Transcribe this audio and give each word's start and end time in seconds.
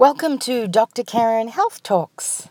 Welcome 0.00 0.38
to 0.38 0.66
Dr. 0.66 1.02
Karen 1.02 1.48
Health 1.48 1.82
Talks. 1.82 2.48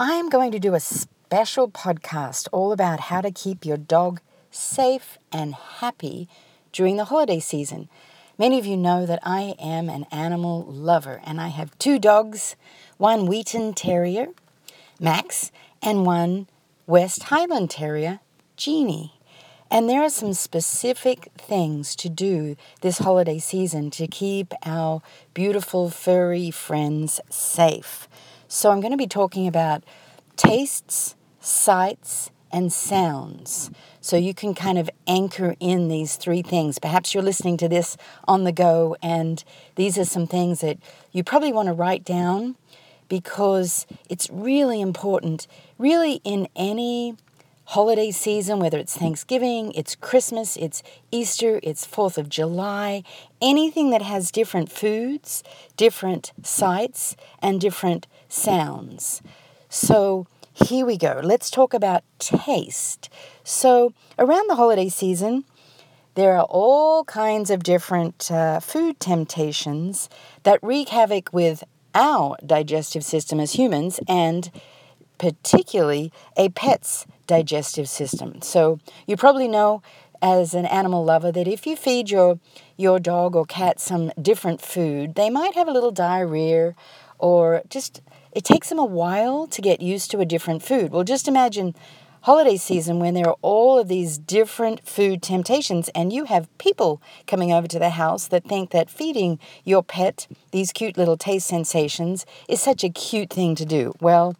I 0.00 0.14
am 0.14 0.28
going 0.28 0.50
to 0.50 0.58
do 0.58 0.74
a 0.74 0.80
special 0.80 1.70
podcast 1.70 2.48
all 2.50 2.72
about 2.72 2.98
how 2.98 3.20
to 3.20 3.30
keep 3.30 3.64
your 3.64 3.76
dog 3.76 4.20
safe 4.50 5.16
and 5.30 5.54
happy 5.54 6.28
during 6.72 6.96
the 6.96 7.04
holiday 7.04 7.38
season. 7.38 7.88
Many 8.36 8.58
of 8.58 8.66
you 8.66 8.76
know 8.76 9.06
that 9.06 9.20
I 9.22 9.54
am 9.60 9.88
an 9.88 10.04
animal 10.10 10.64
lover 10.64 11.22
and 11.24 11.40
I 11.40 11.46
have 11.46 11.78
two 11.78 12.00
dogs 12.00 12.56
one 12.96 13.26
Wheaten 13.26 13.72
Terrier, 13.72 14.26
Max, 14.98 15.52
and 15.80 16.04
one 16.04 16.48
West 16.88 17.22
Highland 17.22 17.70
Terrier, 17.70 18.18
Jeannie. 18.56 19.19
And 19.70 19.88
there 19.88 20.02
are 20.02 20.10
some 20.10 20.32
specific 20.32 21.28
things 21.38 21.94
to 21.96 22.08
do 22.08 22.56
this 22.80 22.98
holiday 22.98 23.38
season 23.38 23.90
to 23.92 24.08
keep 24.08 24.52
our 24.64 25.00
beautiful 25.32 25.90
furry 25.90 26.50
friends 26.50 27.20
safe. 27.30 28.08
So 28.48 28.72
I'm 28.72 28.80
going 28.80 28.90
to 28.90 28.96
be 28.96 29.06
talking 29.06 29.46
about 29.46 29.84
tastes, 30.36 31.14
sights, 31.38 32.32
and 32.50 32.72
sounds. 32.72 33.70
So 34.00 34.16
you 34.16 34.34
can 34.34 34.54
kind 34.54 34.76
of 34.76 34.90
anchor 35.06 35.54
in 35.60 35.86
these 35.86 36.16
three 36.16 36.42
things. 36.42 36.80
Perhaps 36.80 37.14
you're 37.14 37.22
listening 37.22 37.56
to 37.58 37.68
this 37.68 37.96
on 38.26 38.42
the 38.42 38.50
go, 38.50 38.96
and 39.00 39.44
these 39.76 39.96
are 39.96 40.04
some 40.04 40.26
things 40.26 40.60
that 40.62 40.78
you 41.12 41.22
probably 41.22 41.52
want 41.52 41.68
to 41.68 41.72
write 41.72 42.04
down 42.04 42.56
because 43.08 43.86
it's 44.08 44.28
really 44.30 44.80
important, 44.80 45.46
really, 45.78 46.20
in 46.24 46.48
any 46.56 47.14
holiday 47.70 48.10
season, 48.10 48.58
whether 48.58 48.78
it's 48.78 48.96
Thanksgiving, 48.96 49.70
it's 49.74 49.94
Christmas, 49.94 50.56
it's 50.56 50.82
Easter, 51.12 51.60
it's 51.62 51.86
4th 51.86 52.18
of 52.18 52.28
July, 52.28 53.04
anything 53.40 53.90
that 53.90 54.02
has 54.02 54.32
different 54.32 54.72
foods, 54.72 55.44
different 55.76 56.32
sights, 56.42 57.14
and 57.40 57.60
different 57.60 58.08
sounds. 58.28 59.22
So 59.68 60.26
here 60.52 60.84
we 60.84 60.98
go. 60.98 61.20
Let's 61.22 61.48
talk 61.48 61.72
about 61.72 62.02
taste. 62.18 63.08
So 63.44 63.94
around 64.18 64.50
the 64.50 64.56
holiday 64.56 64.88
season, 64.88 65.44
there 66.16 66.36
are 66.36 66.46
all 66.50 67.04
kinds 67.04 67.50
of 67.50 67.62
different 67.62 68.32
uh, 68.32 68.58
food 68.58 68.98
temptations 68.98 70.08
that 70.42 70.58
wreak 70.60 70.88
havoc 70.88 71.32
with 71.32 71.62
our 71.94 72.36
digestive 72.44 73.04
system 73.04 73.38
as 73.38 73.52
humans 73.52 74.00
and 74.08 74.50
particularly 75.20 76.10
a 76.34 76.48
pet's 76.48 77.06
digestive 77.26 77.88
system. 77.88 78.40
So 78.40 78.80
you 79.06 79.18
probably 79.18 79.48
know 79.48 79.82
as 80.22 80.54
an 80.54 80.64
animal 80.64 81.04
lover 81.04 81.30
that 81.30 81.46
if 81.46 81.66
you 81.66 81.76
feed 81.76 82.10
your 82.10 82.40
your 82.78 82.98
dog 82.98 83.36
or 83.36 83.44
cat 83.44 83.78
some 83.78 84.10
different 84.20 84.62
food, 84.62 85.14
they 85.16 85.28
might 85.28 85.54
have 85.54 85.68
a 85.68 85.72
little 85.72 85.90
diarrhea 85.90 86.74
or 87.18 87.62
just 87.68 88.00
it 88.32 88.44
takes 88.44 88.70
them 88.70 88.78
a 88.78 88.84
while 88.84 89.46
to 89.46 89.60
get 89.60 89.82
used 89.82 90.10
to 90.10 90.20
a 90.20 90.24
different 90.24 90.62
food. 90.62 90.90
Well, 90.90 91.04
just 91.04 91.28
imagine 91.28 91.74
holiday 92.22 92.56
season 92.56 92.98
when 92.98 93.12
there 93.12 93.28
are 93.28 93.36
all 93.42 93.78
of 93.78 93.88
these 93.88 94.16
different 94.16 94.86
food 94.88 95.22
temptations 95.22 95.90
and 95.94 96.14
you 96.14 96.24
have 96.24 96.48
people 96.56 97.02
coming 97.26 97.52
over 97.52 97.66
to 97.66 97.78
the 97.78 97.90
house 97.90 98.26
that 98.28 98.44
think 98.44 98.70
that 98.70 98.88
feeding 98.88 99.38
your 99.64 99.82
pet 99.82 100.26
these 100.50 100.72
cute 100.72 100.96
little 100.96 101.18
taste 101.18 101.46
sensations 101.46 102.24
is 102.48 102.60
such 102.60 102.82
a 102.84 102.88
cute 102.88 103.30
thing 103.30 103.54
to 103.54 103.66
do. 103.66 103.92
Well, 104.00 104.34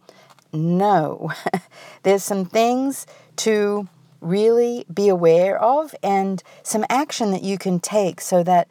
no. 0.53 1.31
There's 2.03 2.23
some 2.23 2.45
things 2.45 3.05
to 3.37 3.87
really 4.21 4.85
be 4.93 5.09
aware 5.09 5.59
of 5.59 5.95
and 6.03 6.43
some 6.63 6.85
action 6.89 7.31
that 7.31 7.43
you 7.43 7.57
can 7.57 7.79
take 7.79 8.21
so 8.21 8.43
that 8.43 8.67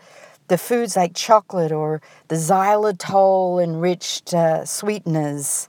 the 0.49 0.59
foods 0.59 0.97
like 0.97 1.15
chocolate 1.15 1.73
or 1.73 2.01
the 2.29 2.37
xylitol 2.37 3.63
enriched 3.63 4.35
uh, 4.35 4.65
sweeteners 4.65 5.69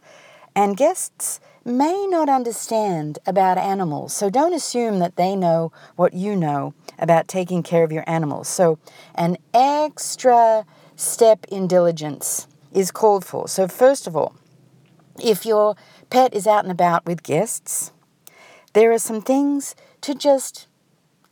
and 0.56 0.78
guests 0.78 1.40
may 1.64 2.08
not 2.08 2.30
understand 2.30 3.20
about 3.28 3.58
animals. 3.58 4.14
So 4.14 4.30
don't 4.30 4.54
assume 4.54 5.00
that 5.00 5.16
they 5.16 5.36
know 5.36 5.72
what 5.96 6.14
you 6.14 6.36
know 6.36 6.74
about 6.98 7.28
taking 7.28 7.62
care 7.64 7.84
of 7.84 7.92
your 7.92 8.04
animals. 8.08 8.48
So 8.48 8.80
an 9.16 9.38
extra 9.54 10.66
step 10.96 11.46
in 11.50 11.68
diligence 11.68 12.48
is 12.74 12.92
called 12.92 13.24
for. 13.24 13.48
So 13.48 13.68
first 13.68 14.08
of 14.08 14.16
all, 14.16 14.36
if 15.20 15.46
your 15.46 15.76
pet 16.10 16.34
is 16.34 16.48
out 16.48 16.64
and 16.64 16.72
about 16.72 17.06
with 17.06 17.24
guests, 17.24 17.92
there 18.74 18.92
are 18.92 19.00
some 19.00 19.22
things 19.22 19.76
to 20.02 20.14
just 20.14 20.68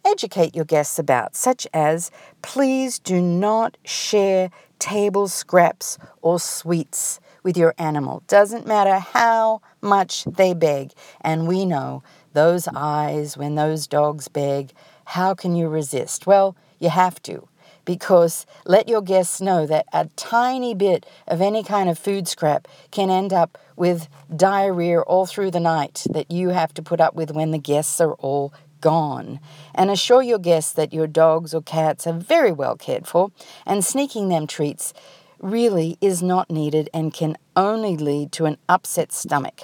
educate 0.06 0.56
your 0.56 0.66
guests 0.66 0.97
about, 0.97 1.35
such 1.35 1.67
as 1.73 2.12
please 2.41 3.00
do 3.00 3.22
not 3.22 3.78
share 3.84 4.50
table 4.79 5.28
scraps 5.28 5.97
or 6.22 6.40
sweets 6.40 7.19
with 7.44 7.57
your 7.57 7.73
animal. 7.78 8.23
Doesn't 8.28 8.67
matter 8.67 9.00
how 9.00 9.62
much 9.81 10.23
they 10.23 10.53
beg. 10.53 10.94
And 11.22 11.47
we 11.47 11.66
know 11.66 12.03
those 12.34 12.67
eyes 12.73 13.38
when 13.38 13.56
those 13.56 13.88
dogs 13.88 14.28
beg, 14.28 14.72
how 15.06 15.34
can 15.34 15.56
you 15.56 15.67
resist? 15.67 16.28
Well, 16.28 16.56
you 16.79 16.90
have 16.90 17.22
to 17.23 17.48
because 17.89 18.45
let 18.67 18.88
your 18.88 19.01
guests 19.01 19.41
know 19.41 19.66
that 19.66 19.83
a 19.91 20.05
tiny 20.16 20.75
bit 20.75 21.07
of 21.27 21.41
any 21.41 21.63
kind 21.63 21.89
of 21.89 21.97
food 21.97 22.27
scrap 22.27 22.67
can 22.91 23.09
end 23.09 23.33
up 23.33 23.57
with 23.75 24.07
diarrhea 24.35 25.01
all 25.01 25.25
through 25.25 25.50
the 25.50 25.59
night 25.59 26.05
that 26.11 26.29
you 26.29 26.49
have 26.49 26.72
to 26.72 26.83
put 26.83 27.01
up 27.01 27.16
with 27.16 27.31
when 27.31 27.49
the 27.49 27.57
guests 27.57 27.99
are 27.99 28.13
all 28.19 28.53
gone. 28.79 29.39
And 29.73 29.89
assure 29.89 30.22
your 30.22 30.38
guests 30.38 30.72
that 30.73 30.94
your 30.94 31.07
dogs 31.07 31.51
or 31.51 31.63
cats 31.63 32.05
are 32.05 32.13
very 32.13 32.51
well 32.51 32.75
cared 32.75 33.07
for, 33.07 33.31
and 33.66 33.83
sneaking 33.83 34.29
them 34.29 34.45
treats 34.45 34.94
really 35.39 35.97
is 35.99 36.22
not 36.22 36.51
needed 36.51 36.91
and 36.94 37.11
can 37.11 37.39
only 37.55 37.97
lead 37.97 38.31
to 38.33 38.45
an 38.45 38.57
upset 38.69 39.11
stomach. 39.11 39.63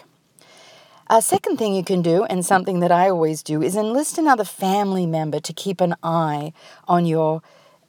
A 1.12 1.22
second 1.22 1.58
thing 1.58 1.76
you 1.76 1.84
can 1.84 2.02
do, 2.02 2.24
and 2.24 2.44
something 2.44 2.80
that 2.80 2.92
I 2.92 3.08
always 3.08 3.44
do, 3.44 3.62
is 3.62 3.76
enlist 3.76 4.18
another 4.18 4.44
family 4.44 5.06
member 5.06 5.40
to 5.42 5.54
keep 5.54 5.80
an 5.80 5.96
eye 6.02 6.54
on 6.88 7.06
your 7.06 7.44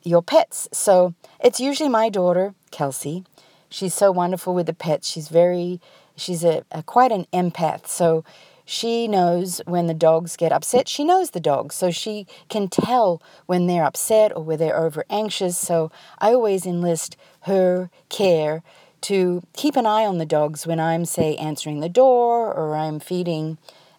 your 0.06 0.22
pets. 0.22 0.68
So 0.72 1.14
it's 1.42 1.60
usually 1.60 1.88
my 1.88 2.08
daughter, 2.08 2.54
Kelsey. 2.70 3.24
She's 3.68 3.94
so 3.94 4.12
wonderful 4.12 4.54
with 4.54 4.66
the 4.66 4.74
pets. 4.74 5.08
She's 5.08 5.28
very, 5.28 5.80
she's 6.14 6.44
a, 6.44 6.64
a 6.70 6.82
quite 6.82 7.12
an 7.12 7.26
empath. 7.32 7.88
So 7.88 8.24
she 8.64 9.08
knows 9.08 9.60
when 9.66 9.86
the 9.86 9.94
dogs 9.94 10.36
get 10.36 10.52
upset. 10.52 10.88
She 10.88 11.04
knows 11.04 11.30
the 11.30 11.40
dogs, 11.40 11.74
so 11.74 11.90
she 11.90 12.26
can 12.48 12.68
tell 12.68 13.22
when 13.46 13.66
they're 13.66 13.84
upset 13.84 14.32
or 14.34 14.42
when 14.42 14.58
they're 14.58 14.76
over 14.76 15.04
anxious. 15.10 15.56
So 15.56 15.90
I 16.18 16.32
always 16.32 16.66
enlist 16.66 17.16
her 17.42 17.90
care 18.08 18.62
to 19.02 19.42
keep 19.52 19.76
an 19.76 19.86
eye 19.86 20.04
on 20.04 20.18
the 20.18 20.26
dogs 20.26 20.66
when 20.66 20.80
I'm, 20.80 21.04
say, 21.04 21.36
answering 21.36 21.80
the 21.80 21.88
door 21.88 22.52
or 22.52 22.74
I'm 22.74 22.98
feeding 22.98 23.58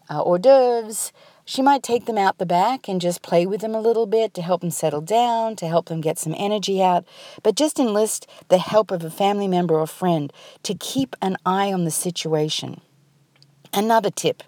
uh, 0.10 0.22
hors 0.22 0.40
d'oeuvres 0.40 1.12
she 1.48 1.62
might 1.62 1.82
take 1.82 2.06
them 2.06 2.18
out 2.18 2.40
the 2.40 2.46
back 2.46 2.90
and 2.90 3.00
just 3.00 3.22
play 3.22 3.46
with 3.46 3.62
them 3.62 3.74
a 3.74 3.80
little 3.80 4.06
bit 4.06 4.34
to 4.34 4.42
help 4.42 4.60
them 4.60 4.70
settle 4.70 5.00
down, 5.00 5.56
to 5.56 5.66
help 5.66 5.88
them 5.88 6.02
get 6.02 6.20
some 6.20 6.36
energy 6.38 6.84
out, 6.84 7.06
but 7.42 7.56
just 7.56 7.80
enlist 7.80 8.28
the 8.50 8.58
help 8.58 8.92
of 8.92 9.02
a 9.02 9.10
family 9.10 9.48
member 9.48 9.74
or 9.74 9.88
friend 9.88 10.34
to 10.64 10.76
keep 10.76 11.16
an 11.22 11.38
eye 11.46 11.72
on 11.72 11.86
the 11.86 11.90
situation. 11.90 12.82
Another 13.74 14.10
tip, 14.10 14.44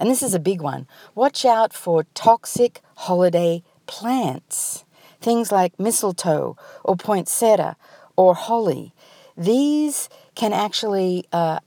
and 0.00 0.10
this 0.10 0.20
is 0.20 0.34
a 0.34 0.40
big 0.40 0.60
one 0.60 0.88
watch 1.14 1.44
out 1.44 1.72
for 1.72 2.06
toxic 2.12 2.80
holiday 2.96 3.62
plants. 3.86 4.84
Things 5.20 5.52
like 5.52 5.78
mistletoe 5.78 6.56
or 6.82 6.96
poinsettia 6.96 7.76
or 8.16 8.34
holly. 8.34 8.92
These 9.36 10.08
can 10.34 10.52
actually 10.52 11.24
uh, 11.32 11.60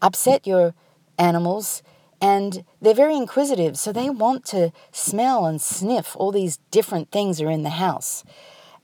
upset 0.00 0.46
your 0.46 0.72
animals 1.18 1.82
and 2.20 2.64
they're 2.80 2.94
very 2.94 3.16
inquisitive, 3.16 3.78
so 3.78 3.92
they 3.92 4.10
want 4.10 4.44
to 4.46 4.72
smell 4.92 5.46
and 5.46 5.60
sniff 5.60 6.14
all 6.16 6.32
these 6.32 6.58
different 6.70 7.10
things 7.10 7.40
are 7.40 7.50
in 7.50 7.62
the 7.62 7.70
house. 7.70 8.24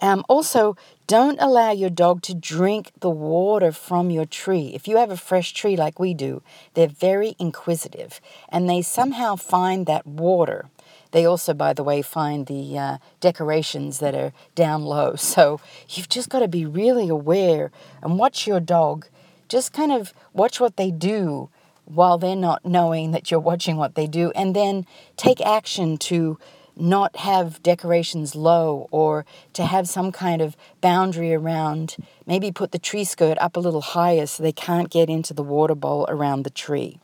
Um, 0.01 0.25
also, 0.29 0.77
don't 1.07 1.41
allow 1.41 1.71
your 1.71 1.91
dog 1.91 2.23
to 2.23 2.35
drink 2.35 2.93
the 3.01 3.11
water 3.11 3.73
from 3.73 4.11
your 4.11 4.27
tree. 4.27 4.73
If 4.75 4.87
you 4.87 4.97
have 4.97 5.11
a 5.11 5.17
fresh 5.17 5.53
tree 5.53 5.77
like 5.77 5.99
we 5.99 6.13
do, 6.15 6.43
they're 6.75 6.89
very 6.89 7.35
inquisitive 7.39 8.21
and 8.51 8.69
they 8.69 8.83
somehow 8.83 9.37
find 9.37 9.87
that 9.87 10.07
water. 10.07 10.67
They 11.13 11.25
also, 11.25 11.55
by 11.55 11.73
the 11.73 11.85
way, 11.85 12.03
find 12.03 12.47
the 12.47 12.79
uh, 12.79 12.99
decorations 13.21 14.01
that 14.01 14.15
are 14.15 14.33
down 14.55 14.85
low. 14.85 15.15
So 15.37 15.61
you've 15.89 16.09
just 16.09 16.29
got 16.29 16.41
to 16.41 16.49
be 16.49 16.67
really 16.67 17.09
aware 17.09 17.71
and 18.03 18.19
watch 18.19 18.47
your 18.47 18.61
dog. 18.61 19.07
Just 19.49 19.73
kind 19.73 19.93
of 19.93 20.13
watch 20.33 20.61
what 20.61 20.77
they 20.77 20.91
do 20.91 21.49
while 21.87 22.19
they're 22.19 22.37
not 22.37 22.65
knowing 22.65 23.13
that 23.13 23.31
you're 23.31 23.41
watching 23.41 23.77
what 23.77 23.95
they 23.95 24.07
do, 24.07 24.31
and 24.33 24.55
then 24.55 24.87
take 25.17 25.41
action 25.41 25.97
to 25.97 26.39
not 26.77 27.17
have 27.17 27.63
decorations 27.63 28.35
low 28.35 28.87
or 28.91 29.25
to 29.55 29.65
have 29.65 29.89
some 29.89 30.13
kind 30.13 30.43
of 30.43 30.57
boundary 30.81 31.33
around, 31.33 31.97
maybe 32.27 32.53
put 32.53 32.73
the 32.73 32.79
tree 32.79 33.05
skirt 33.05 33.39
up 33.41 33.57
a 33.57 33.61
little 33.61 33.81
higher 33.81 34.27
so 34.27 34.43
they 34.43 34.53
can't 34.53 34.91
get 34.91 35.09
into 35.09 35.33
the 35.33 35.43
water 35.43 35.75
bowl 35.75 36.05
around 36.09 36.43
the 36.43 36.51
tree. 36.51 36.99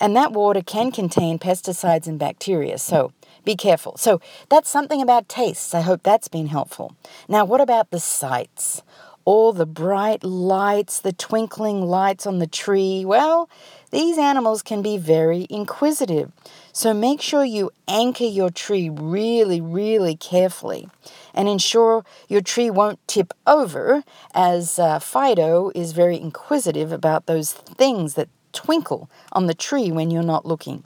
And 0.00 0.14
that 0.16 0.32
water 0.32 0.62
can 0.62 0.92
contain 0.92 1.38
pesticides 1.38 2.06
and 2.06 2.18
bacteria, 2.18 2.78
so 2.78 3.12
be 3.44 3.56
careful. 3.56 3.96
So 3.96 4.20
that's 4.48 4.68
something 4.68 5.02
about 5.02 5.28
tastes. 5.28 5.74
I 5.74 5.80
hope 5.80 6.02
that's 6.02 6.28
been 6.28 6.46
helpful. 6.46 6.96
Now, 7.28 7.44
what 7.44 7.60
about 7.60 7.90
the 7.90 8.00
sights? 8.00 8.82
all 9.24 9.52
the 9.52 9.66
bright 9.66 10.22
lights, 10.22 11.00
the 11.00 11.12
twinkling 11.12 11.82
lights 11.82 12.26
on 12.26 12.38
the 12.38 12.46
tree, 12.46 13.04
well, 13.04 13.48
these 13.94 14.18
animals 14.18 14.62
can 14.62 14.82
be 14.82 14.96
very 14.98 15.46
inquisitive. 15.48 16.32
So 16.72 16.92
make 16.92 17.20
sure 17.20 17.44
you 17.44 17.70
anchor 17.86 18.24
your 18.24 18.50
tree 18.50 18.88
really, 18.88 19.60
really 19.60 20.16
carefully 20.16 20.88
and 21.32 21.48
ensure 21.48 22.04
your 22.28 22.40
tree 22.40 22.70
won't 22.70 22.98
tip 23.06 23.32
over, 23.46 24.02
as 24.34 24.78
uh, 24.78 24.98
Fido 24.98 25.70
is 25.74 25.92
very 25.92 26.20
inquisitive 26.20 26.90
about 26.90 27.26
those 27.26 27.52
things 27.52 28.14
that 28.14 28.28
twinkle 28.52 29.08
on 29.32 29.46
the 29.46 29.54
tree 29.54 29.92
when 29.92 30.10
you're 30.10 30.22
not 30.22 30.44
looking. 30.44 30.82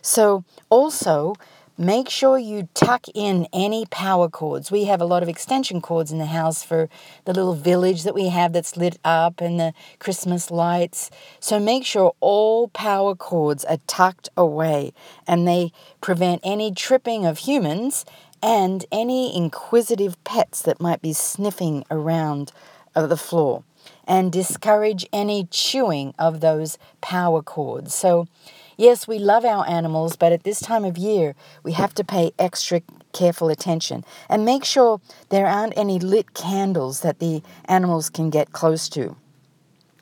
So, 0.00 0.44
also, 0.70 1.34
Make 1.78 2.08
sure 2.08 2.38
you 2.38 2.70
tuck 2.72 3.04
in 3.14 3.46
any 3.52 3.84
power 3.84 4.30
cords. 4.30 4.70
We 4.70 4.84
have 4.84 5.02
a 5.02 5.04
lot 5.04 5.22
of 5.22 5.28
extension 5.28 5.82
cords 5.82 6.10
in 6.10 6.16
the 6.16 6.24
house 6.24 6.62
for 6.62 6.88
the 7.26 7.34
little 7.34 7.54
village 7.54 8.02
that 8.04 8.14
we 8.14 8.28
have 8.28 8.54
that's 8.54 8.78
lit 8.78 8.98
up 9.04 9.42
and 9.42 9.60
the 9.60 9.74
Christmas 9.98 10.50
lights. 10.50 11.10
So 11.38 11.60
make 11.60 11.84
sure 11.84 12.14
all 12.20 12.68
power 12.68 13.14
cords 13.14 13.62
are 13.66 13.76
tucked 13.86 14.30
away 14.38 14.94
and 15.26 15.46
they 15.46 15.70
prevent 16.00 16.40
any 16.42 16.72
tripping 16.72 17.26
of 17.26 17.40
humans 17.40 18.06
and 18.42 18.86
any 18.90 19.36
inquisitive 19.36 20.22
pets 20.24 20.62
that 20.62 20.80
might 20.80 21.02
be 21.02 21.12
sniffing 21.12 21.84
around 21.90 22.52
uh, 22.94 23.06
the 23.06 23.18
floor 23.18 23.64
and 24.06 24.32
discourage 24.32 25.06
any 25.12 25.46
chewing 25.50 26.14
of 26.18 26.40
those 26.40 26.78
power 27.02 27.42
cords. 27.42 27.94
So 27.94 28.28
Yes, 28.76 29.08
we 29.08 29.18
love 29.18 29.44
our 29.44 29.66
animals, 29.66 30.16
but 30.16 30.32
at 30.32 30.44
this 30.44 30.60
time 30.60 30.84
of 30.84 30.98
year, 30.98 31.34
we 31.62 31.72
have 31.72 31.94
to 31.94 32.04
pay 32.04 32.32
extra 32.38 32.82
careful 33.12 33.48
attention 33.48 34.04
and 34.28 34.44
make 34.44 34.64
sure 34.64 35.00
there 35.30 35.46
aren't 35.46 35.76
any 35.78 35.98
lit 35.98 36.34
candles 36.34 37.00
that 37.00 37.18
the 37.18 37.42
animals 37.64 38.10
can 38.10 38.28
get 38.28 38.52
close 38.52 38.88
to 38.90 39.16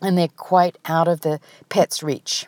and 0.03 0.19
they're 0.19 0.29
quite 0.29 0.77
out 0.87 1.09
of 1.09 1.21
the 1.21 1.41
pet's 1.69 2.03
reach. 2.03 2.47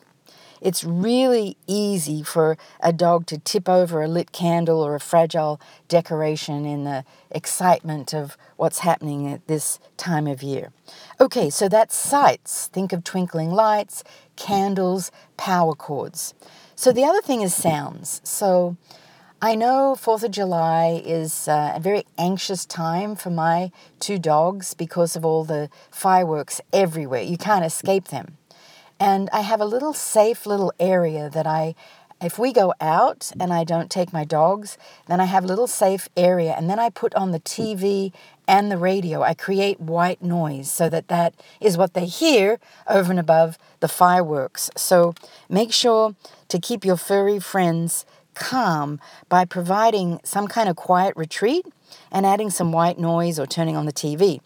It's 0.60 0.82
really 0.82 1.56
easy 1.66 2.22
for 2.22 2.56
a 2.80 2.92
dog 2.92 3.26
to 3.26 3.38
tip 3.38 3.68
over 3.68 4.02
a 4.02 4.08
lit 4.08 4.32
candle 4.32 4.80
or 4.80 4.94
a 4.94 5.00
fragile 5.00 5.60
decoration 5.86 6.64
in 6.64 6.84
the 6.84 7.04
excitement 7.30 8.14
of 8.14 8.36
what's 8.56 8.80
happening 8.80 9.28
at 9.28 9.46
this 9.46 9.78
time 9.96 10.26
of 10.26 10.42
year. 10.42 10.72
Okay, 11.20 11.50
so 11.50 11.68
that's 11.68 11.94
sights. 11.94 12.66
Think 12.68 12.92
of 12.92 13.04
twinkling 13.04 13.50
lights, 13.50 14.02
candles, 14.36 15.10
power 15.36 15.74
cords. 15.74 16.34
So 16.74 16.92
the 16.92 17.04
other 17.04 17.20
thing 17.22 17.42
is 17.42 17.54
sounds. 17.54 18.20
So 18.22 18.76
I 19.40 19.54
know 19.54 19.96
4th 19.98 20.24
of 20.24 20.30
July 20.30 21.02
is 21.04 21.46
uh, 21.46 21.72
a 21.74 21.80
very 21.80 22.04
anxious 22.16 22.64
time 22.64 23.16
for 23.16 23.30
my 23.30 23.70
two 24.00 24.18
dogs 24.18 24.72
because 24.72 25.14
of 25.14 25.24
all 25.24 25.44
the 25.44 25.68
fireworks 25.90 26.60
everywhere. 26.72 27.22
You 27.22 27.36
can't 27.36 27.64
escape 27.64 28.08
them. 28.08 28.38
And 28.98 29.28
I 29.32 29.40
have 29.40 29.60
a 29.60 29.66
little 29.66 29.92
safe 29.92 30.46
little 30.46 30.72
area 30.80 31.28
that 31.28 31.46
I, 31.46 31.74
if 32.20 32.38
we 32.38 32.52
go 32.52 32.72
out 32.80 33.30
and 33.38 33.52
I 33.52 33.64
don't 33.64 33.90
take 33.90 34.12
my 34.12 34.24
dogs, 34.24 34.78
then 35.06 35.20
I 35.20 35.26
have 35.26 35.44
a 35.44 35.46
little 35.46 35.66
safe 35.66 36.08
area. 36.16 36.54
And 36.56 36.70
then 36.70 36.78
I 36.78 36.88
put 36.88 37.14
on 37.14 37.30
the 37.30 37.40
TV 37.40 38.12
and 38.48 38.70
the 38.70 38.78
radio. 38.78 39.22
I 39.22 39.34
create 39.34 39.80
white 39.80 40.22
noise 40.22 40.72
so 40.72 40.88
that 40.88 41.08
that 41.08 41.34
is 41.60 41.76
what 41.76 41.94
they 41.94 42.06
hear 42.06 42.58
over 42.88 43.10
and 43.10 43.20
above 43.20 43.58
the 43.80 43.88
fireworks. 43.88 44.70
So 44.76 45.14
make 45.48 45.72
sure 45.72 46.14
to 46.48 46.58
keep 46.58 46.84
your 46.84 46.96
furry 46.96 47.38
friends 47.38 48.06
calm 48.34 49.00
by 49.28 49.44
providing 49.44 50.20
some 50.24 50.46
kind 50.46 50.68
of 50.68 50.76
quiet 50.76 51.14
retreat 51.16 51.66
and 52.10 52.24
adding 52.24 52.50
some 52.50 52.72
white 52.72 52.98
noise 52.98 53.38
or 53.38 53.46
turning 53.46 53.76
on 53.76 53.86
the 53.86 53.92
TV. 53.92 54.40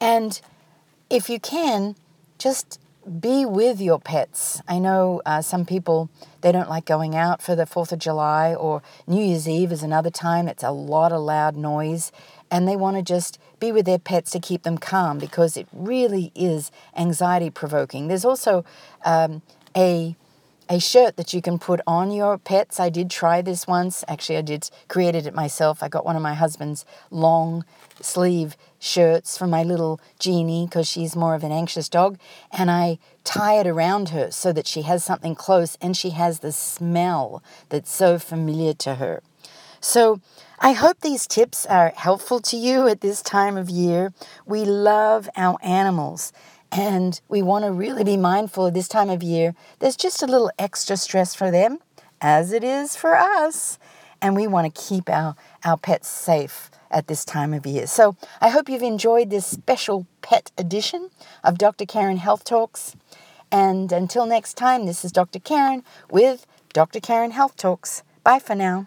And 0.00 0.40
if 1.08 1.28
you 1.28 1.38
can, 1.38 1.94
just 2.38 2.80
be 3.06 3.44
with 3.46 3.80
your 3.80 4.00
pets. 4.00 4.60
I 4.66 4.78
know 4.78 5.22
uh, 5.24 5.42
some 5.42 5.64
people 5.64 6.10
they 6.40 6.52
don't 6.52 6.68
like 6.68 6.84
going 6.84 7.14
out 7.14 7.40
for 7.40 7.54
the 7.54 7.64
4th 7.64 7.92
of 7.92 7.98
July 7.98 8.54
or 8.54 8.82
New 9.06 9.24
Year's 9.24 9.48
Eve 9.48 9.72
is 9.72 9.82
another 9.82 10.10
time. 10.10 10.48
It's 10.48 10.62
a 10.62 10.70
lot 10.70 11.12
of 11.12 11.20
loud 11.20 11.56
noise 11.56 12.12
and 12.50 12.66
they 12.66 12.76
want 12.76 12.96
to 12.96 13.02
just 13.02 13.38
be 13.58 13.72
with 13.72 13.86
their 13.86 13.98
pets 13.98 14.30
to 14.32 14.40
keep 14.40 14.62
them 14.62 14.78
calm 14.78 15.18
because 15.18 15.56
it 15.56 15.66
really 15.72 16.32
is 16.34 16.70
anxiety 16.96 17.50
provoking. 17.50 18.08
There's 18.08 18.24
also 18.24 18.64
um, 19.04 19.42
a 19.76 20.16
a 20.68 20.80
shirt 20.80 21.16
that 21.16 21.32
you 21.32 21.40
can 21.40 21.58
put 21.58 21.80
on 21.86 22.10
your 22.10 22.38
pets. 22.38 22.80
I 22.80 22.88
did 22.88 23.10
try 23.10 23.40
this 23.42 23.66
once. 23.66 24.04
Actually, 24.08 24.38
I 24.38 24.42
did 24.42 24.70
created 24.88 25.26
it 25.26 25.34
myself. 25.34 25.82
I 25.82 25.88
got 25.88 26.04
one 26.04 26.16
of 26.16 26.22
my 26.22 26.34
husband's 26.34 26.84
long 27.10 27.64
sleeve 28.00 28.56
shirts 28.78 29.38
for 29.38 29.46
my 29.46 29.62
little 29.62 30.00
Jeannie 30.18 30.66
because 30.66 30.88
she's 30.88 31.16
more 31.16 31.34
of 31.34 31.44
an 31.44 31.52
anxious 31.52 31.88
dog, 31.88 32.18
and 32.52 32.70
I 32.70 32.98
tie 33.24 33.58
it 33.58 33.66
around 33.66 34.10
her 34.10 34.30
so 34.30 34.52
that 34.52 34.66
she 34.66 34.82
has 34.82 35.04
something 35.04 35.34
close 35.34 35.76
and 35.80 35.96
she 35.96 36.10
has 36.10 36.40
the 36.40 36.52
smell 36.52 37.42
that's 37.68 37.92
so 37.92 38.18
familiar 38.18 38.74
to 38.74 38.96
her. 38.96 39.22
So, 39.80 40.20
I 40.58 40.72
hope 40.72 41.00
these 41.00 41.26
tips 41.26 41.66
are 41.66 41.92
helpful 41.94 42.40
to 42.40 42.56
you 42.56 42.88
at 42.88 43.02
this 43.02 43.20
time 43.20 43.58
of 43.58 43.68
year. 43.68 44.14
We 44.46 44.64
love 44.64 45.28
our 45.36 45.58
animals 45.62 46.32
and 46.72 47.20
we 47.28 47.42
want 47.42 47.64
to 47.64 47.72
really 47.72 48.04
be 48.04 48.16
mindful 48.16 48.70
this 48.70 48.88
time 48.88 49.10
of 49.10 49.22
year. 49.22 49.54
There's 49.78 49.96
just 49.96 50.22
a 50.22 50.26
little 50.26 50.50
extra 50.58 50.96
stress 50.96 51.34
for 51.34 51.50
them, 51.50 51.78
as 52.20 52.52
it 52.52 52.64
is 52.64 52.96
for 52.96 53.16
us. 53.16 53.78
And 54.20 54.34
we 54.34 54.46
want 54.46 54.74
to 54.74 54.82
keep 54.82 55.10
our, 55.10 55.36
our 55.64 55.76
pets 55.76 56.08
safe 56.08 56.70
at 56.90 57.06
this 57.06 57.24
time 57.24 57.52
of 57.52 57.66
year. 57.66 57.86
So 57.86 58.16
I 58.40 58.48
hope 58.48 58.68
you've 58.68 58.82
enjoyed 58.82 59.30
this 59.30 59.46
special 59.46 60.06
pet 60.22 60.50
edition 60.56 61.10
of 61.44 61.58
Dr. 61.58 61.84
Karen 61.84 62.16
Health 62.16 62.44
Talks. 62.44 62.96
And 63.52 63.92
until 63.92 64.26
next 64.26 64.54
time, 64.54 64.86
this 64.86 65.04
is 65.04 65.12
Dr. 65.12 65.38
Karen 65.38 65.84
with 66.10 66.46
Dr. 66.72 67.00
Karen 67.00 67.30
Health 67.30 67.56
Talks. 67.56 68.02
Bye 68.24 68.38
for 68.38 68.54
now. 68.54 68.86